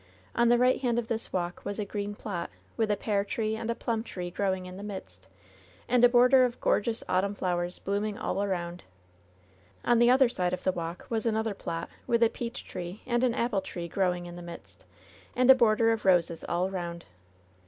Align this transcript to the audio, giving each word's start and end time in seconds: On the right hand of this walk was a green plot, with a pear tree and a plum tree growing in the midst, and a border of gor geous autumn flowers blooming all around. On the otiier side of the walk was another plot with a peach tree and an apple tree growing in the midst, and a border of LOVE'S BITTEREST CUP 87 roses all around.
On 0.33 0.49
the 0.49 0.57
right 0.57 0.81
hand 0.81 0.97
of 0.97 1.09
this 1.09 1.31
walk 1.31 1.61
was 1.63 1.77
a 1.77 1.85
green 1.85 2.15
plot, 2.15 2.49
with 2.75 2.89
a 2.89 2.95
pear 2.97 3.23
tree 3.23 3.55
and 3.55 3.69
a 3.69 3.75
plum 3.75 4.01
tree 4.03 4.31
growing 4.31 4.65
in 4.65 4.75
the 4.75 4.81
midst, 4.81 5.27
and 5.87 6.03
a 6.03 6.09
border 6.09 6.43
of 6.43 6.59
gor 6.59 6.81
geous 6.81 7.03
autumn 7.07 7.35
flowers 7.35 7.77
blooming 7.77 8.17
all 8.17 8.41
around. 8.41 8.83
On 9.85 9.99
the 9.99 10.07
otiier 10.07 10.31
side 10.31 10.53
of 10.53 10.63
the 10.63 10.71
walk 10.71 11.05
was 11.11 11.27
another 11.27 11.53
plot 11.53 11.87
with 12.07 12.23
a 12.23 12.29
peach 12.29 12.65
tree 12.67 13.03
and 13.05 13.23
an 13.23 13.35
apple 13.35 13.61
tree 13.61 13.87
growing 13.87 14.25
in 14.25 14.35
the 14.35 14.41
midst, 14.41 14.85
and 15.35 15.51
a 15.51 15.53
border 15.53 15.91
of 15.91 16.03
LOVE'S 16.03 16.29
BITTEREST 16.29 16.47
CUP 16.47 16.49
87 16.49 16.49
roses 16.49 16.49
all 16.49 16.67
around. 16.75 17.05